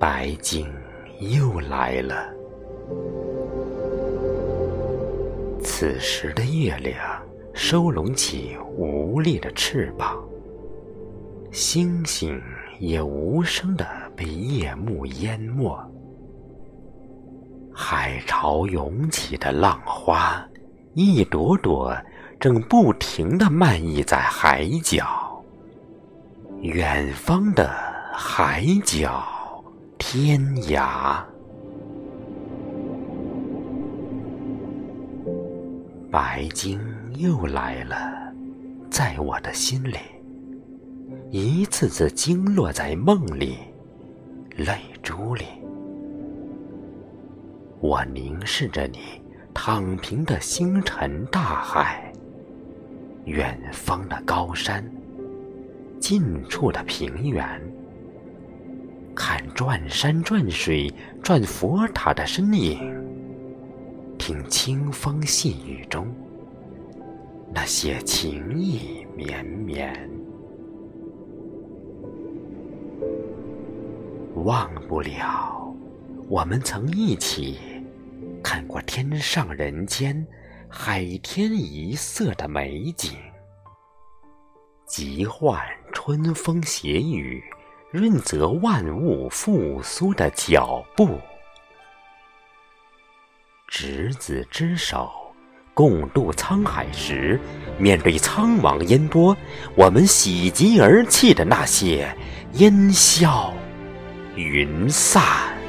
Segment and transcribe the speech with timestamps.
[0.00, 0.66] 白鲸
[1.18, 2.26] 又来了。
[5.62, 6.96] 此时的月亮
[7.52, 10.18] 收拢起无力的翅膀，
[11.50, 12.40] 星星
[12.78, 13.86] 也无声的
[14.16, 15.78] 被夜幕淹没。
[17.70, 20.42] 海潮涌起的浪花，
[20.94, 21.94] 一朵朵
[22.40, 25.44] 正不停的漫溢在海角。
[26.62, 27.70] 远方的
[28.14, 29.22] 海角，
[30.00, 31.22] 天涯。
[36.10, 36.80] 白鲸
[37.16, 38.32] 又来了，
[38.90, 39.98] 在我的心里，
[41.30, 43.58] 一次次惊落在梦里、
[44.56, 45.44] 泪珠里。
[47.78, 48.98] 我凝视着你
[49.52, 52.10] 躺平的星辰大海，
[53.26, 54.82] 远方的高山，
[56.00, 57.46] 近处的平原，
[59.60, 60.90] 转山转水
[61.22, 62.80] 转佛塔的身影。
[64.16, 66.10] 听清风细雨中，
[67.52, 69.92] 那些情意绵绵。
[74.36, 75.76] 忘不了，
[76.26, 77.58] 我们曾一起
[78.42, 80.26] 看过天上人间、
[80.70, 83.12] 海天一色的美景，
[84.86, 85.60] 疾唤
[85.92, 87.44] 春风斜雨，
[87.90, 91.18] 润泽万物复苏的脚步。
[93.66, 95.10] 执子之手，
[95.74, 97.40] 共度沧海时，
[97.78, 99.36] 面对苍茫烟波，
[99.74, 102.16] 我们喜极而泣的那些
[102.54, 103.52] 烟消
[104.36, 105.59] 云散。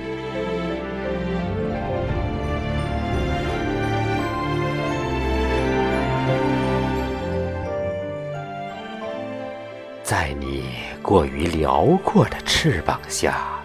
[10.22, 10.66] 在你
[11.02, 13.60] 过于辽阔的翅膀下。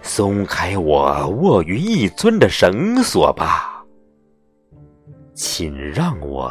[0.00, 3.84] 松开我握于一尊的绳索吧，
[5.34, 6.50] 请让我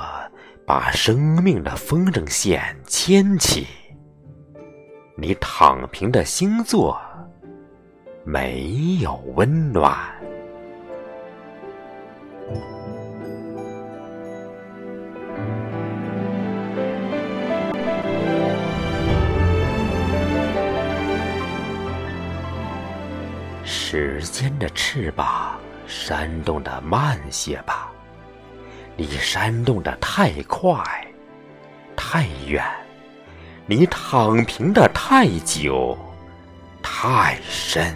[0.63, 3.65] 把生命的风筝线牵起。
[5.17, 6.95] 你躺平的星座
[8.23, 9.97] 没有温暖。
[23.95, 25.57] 时间的翅膀
[25.87, 27.89] 扇动的慢些吧，
[28.97, 30.83] 你扇动的太快，
[31.95, 32.61] 太远，
[33.65, 35.97] 你躺平的太久，
[36.83, 37.95] 太深。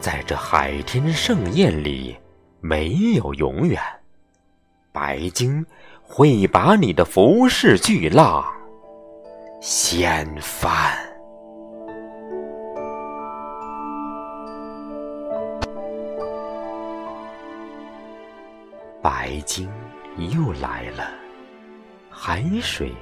[0.00, 2.16] 在这海天盛宴里，
[2.62, 3.78] 没有永远。
[4.92, 5.62] 白鲸
[6.00, 8.42] 会把你的浮世巨浪
[9.60, 10.96] 掀翻。
[19.06, 19.70] 白鲸
[20.16, 21.08] 又来了，
[22.10, 22.92] 海水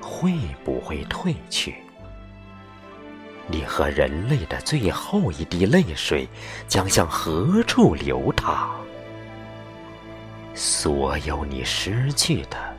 [0.00, 0.32] 会
[0.64, 1.74] 不会退去？
[3.46, 6.26] 你和人类的最后一滴泪水
[6.66, 8.80] 将向何处流淌？
[10.54, 12.74] 所有你失去的，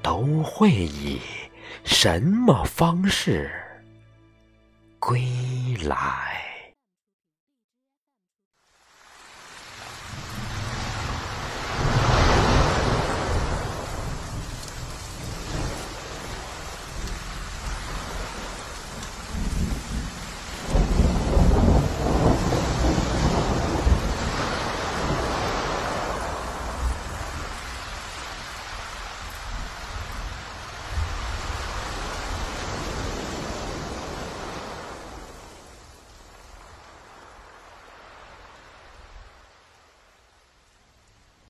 [0.00, 1.20] 都会以
[1.82, 3.50] 什么方式
[5.00, 5.20] 归
[5.82, 6.40] 来？